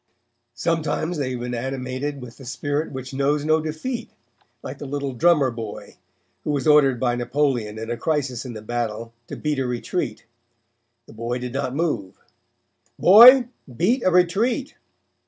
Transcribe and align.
Sometimes 0.55 1.19
they 1.19 1.29
have 1.29 1.41
been 1.41 1.53
animated 1.53 2.21
with 2.23 2.37
the 2.37 2.45
spirit 2.45 2.91
which 2.91 3.13
knows 3.13 3.45
no 3.45 3.61
defeat, 3.61 4.09
like 4.63 4.79
the 4.79 4.87
little 4.87 5.13
drummer 5.13 5.51
boy, 5.51 5.97
who 6.43 6.49
was 6.49 6.65
ordered 6.65 6.99
by 6.99 7.15
Napoleon 7.15 7.77
in 7.77 7.91
a 7.91 7.97
crisis 7.97 8.43
in 8.43 8.53
the 8.53 8.63
battle 8.63 9.13
to 9.27 9.35
beat 9.35 9.59
a 9.59 9.67
retreat. 9.67 10.25
The 11.05 11.13
boy 11.13 11.37
did 11.37 11.53
not 11.53 11.75
move. 11.75 12.17
'Boy, 12.97 13.49
beat 13.77 14.01
a 14.03 14.09
retreat.' 14.09 14.73